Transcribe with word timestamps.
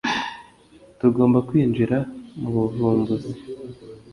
tugomba 0.99 1.37
kwinjira 1.47 1.97
mu 2.39 2.49
buvumbuzi 2.55 3.31